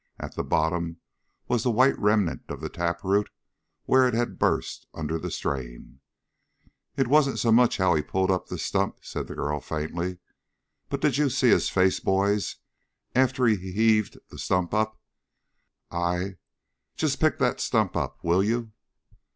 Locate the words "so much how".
7.37-7.93